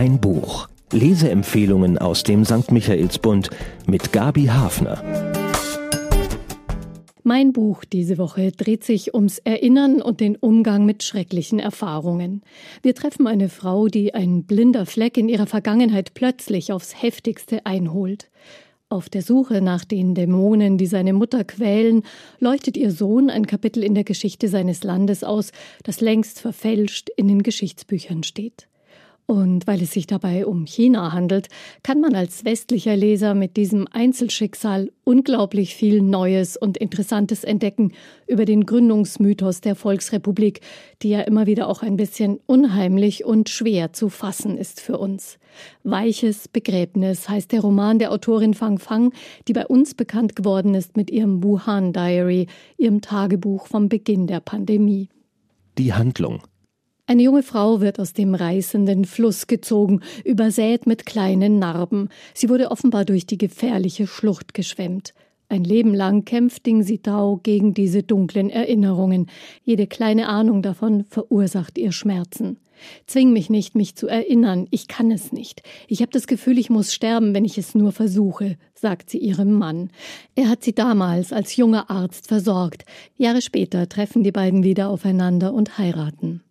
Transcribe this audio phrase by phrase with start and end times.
[0.00, 0.66] Ein Buch.
[0.92, 2.72] Leseempfehlungen aus dem St.
[2.72, 3.50] Michaelsbund
[3.86, 5.04] mit Gabi Hafner.
[7.22, 12.40] Mein Buch diese Woche dreht sich ums Erinnern und den Umgang mit schrecklichen Erfahrungen.
[12.80, 18.30] Wir treffen eine Frau, die ein blinder Fleck in ihrer Vergangenheit plötzlich aufs heftigste einholt.
[18.88, 22.04] Auf der Suche nach den Dämonen, die seine Mutter quälen,
[22.38, 27.28] leuchtet ihr Sohn ein Kapitel in der Geschichte seines Landes aus, das längst verfälscht in
[27.28, 28.69] den Geschichtsbüchern steht.
[29.30, 31.50] Und weil es sich dabei um China handelt,
[31.84, 37.92] kann man als westlicher Leser mit diesem Einzelschicksal unglaublich viel Neues und Interessantes entdecken
[38.26, 40.62] über den Gründungsmythos der Volksrepublik,
[41.02, 45.38] die ja immer wieder auch ein bisschen unheimlich und schwer zu fassen ist für uns.
[45.84, 49.12] Weiches Begräbnis heißt der Roman der Autorin Fang Fang,
[49.46, 54.40] die bei uns bekannt geworden ist mit ihrem Wuhan Diary, ihrem Tagebuch vom Beginn der
[54.40, 55.08] Pandemie.
[55.78, 56.42] Die Handlung
[57.10, 62.08] eine junge Frau wird aus dem reißenden Fluss gezogen, übersät mit kleinen Narben.
[62.34, 65.12] Sie wurde offenbar durch die gefährliche Schlucht geschwemmt.
[65.48, 69.26] Ein Leben lang kämpft Ding Sitao gegen diese dunklen Erinnerungen.
[69.64, 72.58] Jede kleine Ahnung davon verursacht ihr Schmerzen.
[73.08, 74.68] Zwing mich nicht, mich zu erinnern.
[74.70, 75.64] Ich kann es nicht.
[75.88, 79.50] Ich habe das Gefühl, ich muss sterben, wenn ich es nur versuche, sagt sie ihrem
[79.54, 79.90] Mann.
[80.36, 82.84] Er hat sie damals als junger Arzt versorgt.
[83.16, 86.44] Jahre später treffen die beiden wieder aufeinander und heiraten.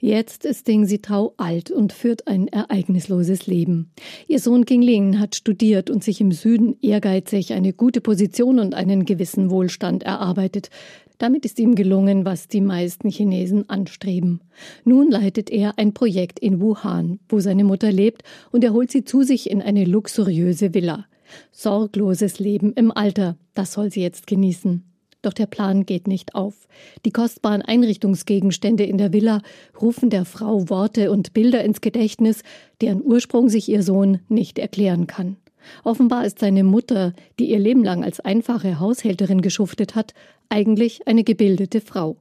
[0.00, 3.90] Jetzt ist Ding Sitao alt und führt ein ereignisloses Leben.
[4.28, 9.04] Ihr Sohn Ling hat studiert und sich im Süden ehrgeizig eine gute Position und einen
[9.04, 10.70] gewissen Wohlstand erarbeitet.
[11.18, 14.40] Damit ist ihm gelungen, was die meisten Chinesen anstreben.
[14.84, 19.04] Nun leitet er ein Projekt in Wuhan, wo seine Mutter lebt, und er holt sie
[19.04, 21.06] zu sich in eine luxuriöse Villa.
[21.52, 24.84] Sorgloses Leben im Alter, das soll sie jetzt genießen.
[25.26, 26.68] Doch der Plan geht nicht auf.
[27.04, 29.42] Die kostbaren Einrichtungsgegenstände in der Villa
[29.82, 32.44] rufen der Frau Worte und Bilder ins Gedächtnis,
[32.80, 35.36] deren Ursprung sich ihr Sohn nicht erklären kann.
[35.82, 40.14] Offenbar ist seine Mutter, die ihr Leben lang als einfache Haushälterin geschuftet hat,
[40.48, 42.18] eigentlich eine gebildete Frau.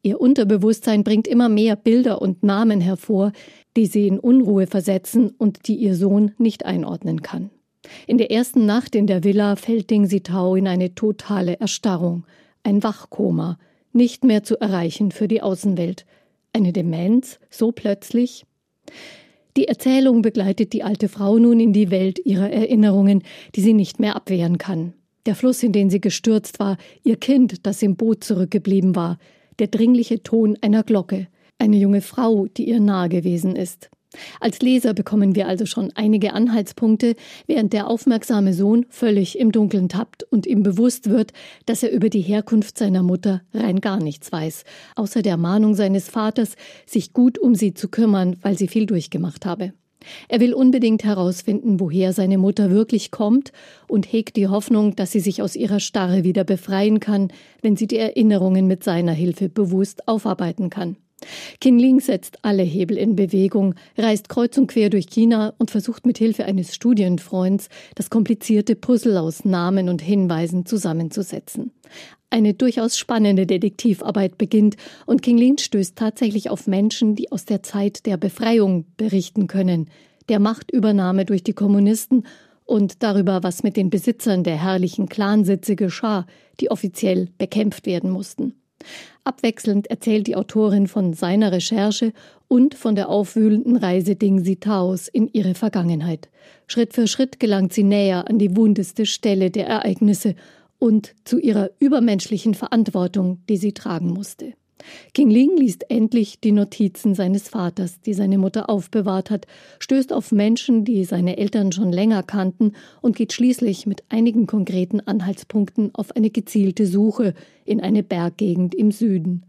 [0.00, 3.32] Ihr Unterbewusstsein bringt immer mehr Bilder und Namen hervor,
[3.76, 7.50] die sie in Unruhe versetzen und die ihr Sohn nicht einordnen kann.
[8.06, 12.24] In der ersten Nacht in der Villa fällt Ding Sitao in eine totale Erstarrung,
[12.62, 13.58] ein Wachkoma,
[13.92, 16.04] nicht mehr zu erreichen für die Außenwelt.
[16.52, 18.44] Eine Demenz, so plötzlich?
[19.56, 23.22] Die Erzählung begleitet die alte Frau nun in die Welt ihrer Erinnerungen,
[23.54, 24.92] die sie nicht mehr abwehren kann.
[25.26, 29.18] Der Fluss, in den sie gestürzt war, ihr Kind, das im Boot zurückgeblieben war,
[29.58, 31.26] der dringliche Ton einer Glocke,
[31.58, 33.90] eine junge Frau, die ihr nahe gewesen ist.
[34.40, 37.14] Als Leser bekommen wir also schon einige Anhaltspunkte,
[37.46, 41.32] während der aufmerksame Sohn völlig im Dunkeln tappt und ihm bewusst wird,
[41.66, 44.64] dass er über die Herkunft seiner Mutter rein gar nichts weiß,
[44.96, 49.44] außer der Mahnung seines Vaters, sich gut um sie zu kümmern, weil sie viel durchgemacht
[49.44, 49.74] habe.
[50.28, 53.52] Er will unbedingt herausfinden, woher seine Mutter wirklich kommt
[53.88, 57.30] und hegt die Hoffnung, dass sie sich aus ihrer Starre wieder befreien kann,
[57.60, 60.96] wenn sie die Erinnerungen mit seiner Hilfe bewusst aufarbeiten kann.
[61.60, 66.06] Qin Ling setzt alle Hebel in Bewegung, reist kreuz und quer durch China und versucht
[66.06, 71.72] mit Hilfe eines Studienfreunds das komplizierte Puzzle aus Namen und Hinweisen zusammenzusetzen.
[72.30, 77.62] Eine durchaus spannende Detektivarbeit beginnt und King Ling stößt tatsächlich auf Menschen, die aus der
[77.62, 79.88] Zeit der Befreiung berichten können,
[80.28, 82.24] der Machtübernahme durch die Kommunisten
[82.64, 86.26] und darüber, was mit den Besitzern der herrlichen Clansitze geschah,
[86.60, 88.57] die offiziell bekämpft werden mussten.
[89.24, 92.12] Abwechselnd erzählt die Autorin von seiner Recherche
[92.48, 96.28] und von der aufwühlenden Reise Ding Sitaos in ihre Vergangenheit.
[96.66, 100.34] Schritt für Schritt gelangt sie näher an die wundeste Stelle der Ereignisse
[100.78, 104.54] und zu ihrer übermenschlichen Verantwortung, die sie tragen musste.
[105.12, 109.46] King Ling liest endlich die Notizen seines Vaters, die seine Mutter aufbewahrt hat,
[109.80, 115.00] stößt auf Menschen, die seine Eltern schon länger kannten und geht schließlich mit einigen konkreten
[115.00, 117.34] Anhaltspunkten auf eine gezielte Suche
[117.64, 119.44] in eine Berggegend im Süden.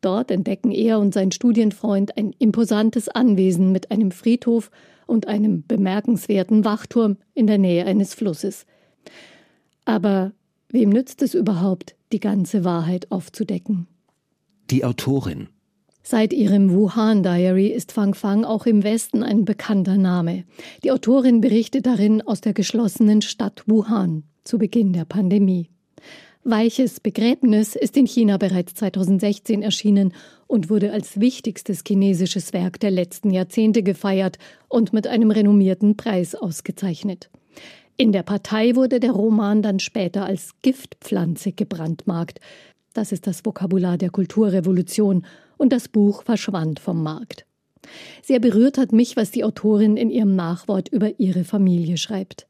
[0.00, 4.70] Dort entdecken er und sein Studienfreund ein imposantes Anwesen mit einem Friedhof
[5.06, 8.66] und einem bemerkenswerten Wachturm in der Nähe eines Flusses.
[9.84, 10.32] Aber
[10.68, 13.86] wem nützt es überhaupt, die ganze Wahrheit aufzudecken?
[14.74, 15.46] Die Autorin.
[16.02, 20.42] Seit ihrem Wuhan Diary ist Fang Fang auch im Westen ein bekannter Name.
[20.82, 25.70] Die Autorin berichtet darin aus der geschlossenen Stadt Wuhan zu Beginn der Pandemie.
[26.42, 30.12] Weiches Begräbnis ist in China bereits 2016 erschienen
[30.48, 36.34] und wurde als wichtigstes chinesisches Werk der letzten Jahrzehnte gefeiert und mit einem renommierten Preis
[36.34, 37.30] ausgezeichnet.
[37.96, 42.40] In der Partei wurde der Roman dann später als Giftpflanze gebrandmarkt,
[42.94, 45.26] das ist das Vokabular der Kulturrevolution
[45.56, 47.44] und das Buch verschwand vom Markt.
[48.22, 52.46] Sehr berührt hat mich, was die Autorin in ihrem Nachwort über ihre Familie schreibt.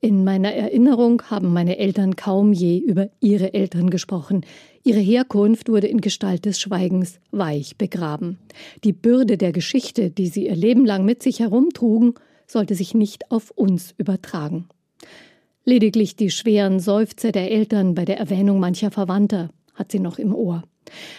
[0.00, 4.46] In meiner Erinnerung haben meine Eltern kaum je über ihre Eltern gesprochen.
[4.84, 8.38] Ihre Herkunft wurde in Gestalt des Schweigens weich begraben.
[8.84, 12.14] Die Bürde der Geschichte, die sie ihr Leben lang mit sich herumtrugen,
[12.46, 14.68] sollte sich nicht auf uns übertragen.
[15.64, 20.34] Lediglich die schweren Seufzer der Eltern bei der Erwähnung mancher Verwandter hat sie noch im
[20.34, 20.62] Ohr.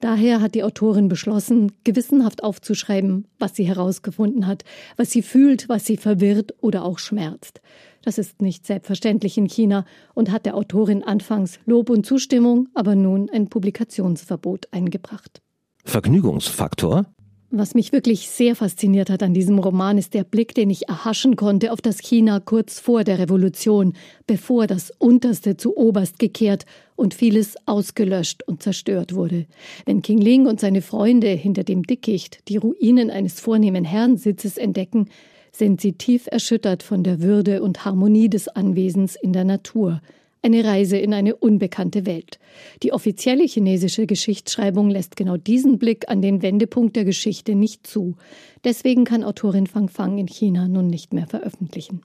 [0.00, 4.64] Daher hat die Autorin beschlossen, gewissenhaft aufzuschreiben, was sie herausgefunden hat,
[4.96, 7.60] was sie fühlt, was sie verwirrt oder auch schmerzt.
[8.04, 9.84] Das ist nicht selbstverständlich in China
[10.14, 15.40] und hat der Autorin anfangs Lob und Zustimmung, aber nun ein Publikationsverbot eingebracht.
[15.84, 17.06] Vergnügungsfaktor?
[17.54, 21.36] Was mich wirklich sehr fasziniert hat an diesem Roman, ist der Blick, den ich erhaschen
[21.36, 23.92] konnte auf das China kurz vor der Revolution,
[24.26, 26.64] bevor das Unterste zu Oberst gekehrt
[26.96, 29.44] und vieles ausgelöscht und zerstört wurde.
[29.84, 35.10] Wenn King Ling und seine Freunde hinter dem Dickicht die Ruinen eines vornehmen Herrensitzes entdecken,
[35.52, 40.00] sind sie tief erschüttert von der Würde und Harmonie des Anwesens in der Natur,
[40.42, 42.38] eine Reise in eine unbekannte Welt.
[42.82, 48.16] Die offizielle chinesische Geschichtsschreibung lässt genau diesen Blick an den Wendepunkt der Geschichte nicht zu.
[48.64, 52.02] Deswegen kann Autorin Fang Fang in China nun nicht mehr veröffentlichen.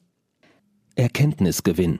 [0.96, 2.00] Erkenntnisgewinn.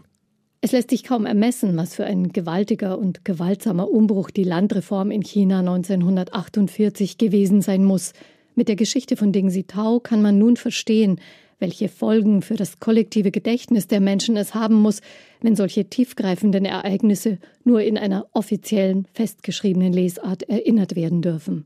[0.62, 5.22] Es lässt sich kaum ermessen, was für ein gewaltiger und gewaltsamer Umbruch die Landreform in
[5.22, 8.14] China 1948 gewesen sein muss,
[8.58, 11.20] mit der Geschichte von Ding Sitao kann man nun verstehen,
[11.60, 15.02] welche Folgen für das kollektive Gedächtnis der Menschen es haben muss,
[15.42, 21.66] wenn solche tiefgreifenden Ereignisse nur in einer offiziellen, festgeschriebenen Lesart erinnert werden dürfen.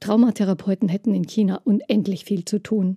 [0.00, 2.96] Traumatherapeuten hätten in China unendlich viel zu tun.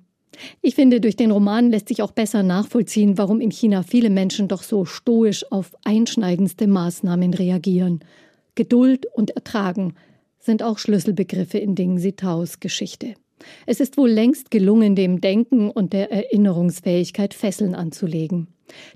[0.62, 4.48] Ich finde, durch den Roman lässt sich auch besser nachvollziehen, warum in China viele Menschen
[4.48, 8.00] doch so stoisch auf einschneidendste Maßnahmen reagieren.
[8.56, 9.94] Geduld und Ertragen
[10.40, 13.14] sind auch Schlüsselbegriffe in Ding Sitaos Geschichte.
[13.66, 18.48] Es ist wohl längst gelungen, dem Denken und der Erinnerungsfähigkeit Fesseln anzulegen.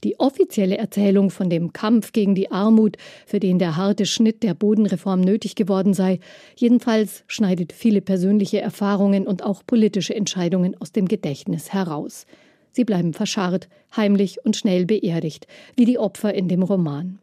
[0.04, 4.54] Die offizielle Erzählung von dem Kampf gegen die Armut, für den der harte Schnitt der
[4.54, 6.20] Bodenreform nötig geworden sei,
[6.56, 12.26] jedenfalls schneidet viele persönliche Erfahrungen und auch politische Entscheidungen aus dem Gedächtnis heraus.
[12.72, 17.20] Sie bleiben verscharrt, heimlich und schnell beerdigt, wie die Opfer in dem Roman.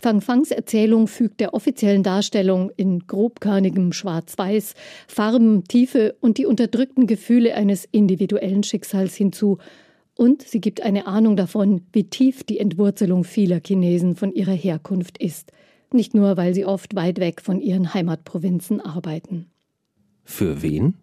[0.00, 4.74] Fang Fangs Erzählung fügt der offiziellen Darstellung in grobkörnigem Schwarz-Weiß
[5.08, 9.58] Farben, Tiefe und die unterdrückten Gefühle eines individuellen Schicksals hinzu.
[10.14, 15.18] Und sie gibt eine Ahnung davon, wie tief die Entwurzelung vieler Chinesen von ihrer Herkunft
[15.18, 15.52] ist.
[15.92, 19.46] Nicht nur, weil sie oft weit weg von ihren Heimatprovinzen arbeiten.
[20.24, 20.94] Für wen?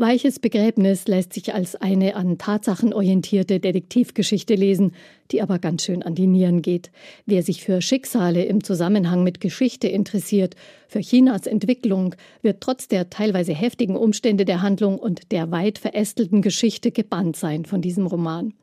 [0.00, 4.92] Weiches Begräbnis lässt sich als eine an Tatsachen orientierte Detektivgeschichte lesen,
[5.30, 6.90] die aber ganz schön an die Nieren geht.
[7.26, 10.56] Wer sich für Schicksale im Zusammenhang mit Geschichte interessiert,
[10.88, 16.40] für Chinas Entwicklung, wird trotz der teilweise heftigen Umstände der Handlung und der weit verästelten
[16.40, 18.54] Geschichte gebannt sein von diesem Roman.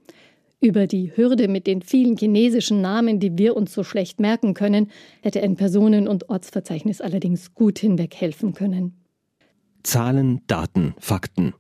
[0.60, 4.90] Über die Hürde mit den vielen chinesischen Namen, die wir uns so schlecht merken können,
[5.22, 9.07] hätte ein Personen- und Ortsverzeichnis allerdings gut hinweg helfen können.
[9.88, 11.54] Zahlen, Daten, Fakten.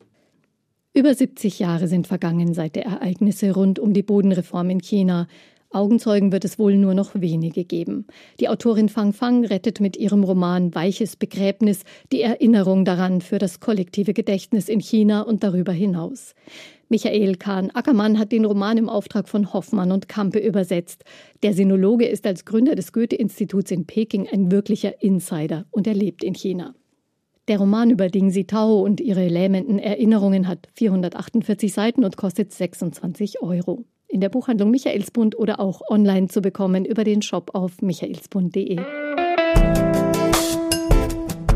[0.93, 5.29] Über 70 Jahre sind vergangen seit der Ereignisse rund um die Bodenreform in China.
[5.69, 8.05] Augenzeugen wird es wohl nur noch wenige geben.
[8.41, 13.61] Die Autorin Fang Fang rettet mit ihrem Roman Weiches Begräbnis die Erinnerung daran für das
[13.61, 16.35] kollektive Gedächtnis in China und darüber hinaus.
[16.89, 21.05] Michael Kahn Ackermann hat den Roman im Auftrag von Hoffmann und Kampe übersetzt.
[21.43, 26.25] Der Sinologe ist als Gründer des Goethe-Instituts in Peking ein wirklicher Insider und er lebt
[26.25, 26.75] in China.
[27.47, 33.41] Der Roman über Ding Sitao und ihre lähmenden Erinnerungen hat 448 Seiten und kostet 26
[33.41, 33.85] Euro.
[34.09, 38.79] In der Buchhandlung Michaelsbund oder auch online zu bekommen über den Shop auf michaelsbund.de.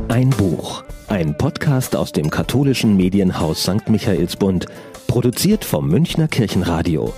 [0.07, 0.85] Ein Buch.
[1.09, 3.89] Ein Podcast aus dem katholischen Medienhaus St.
[3.89, 4.67] Michaelsbund.
[5.07, 7.11] Produziert vom Münchner Kirchenradio.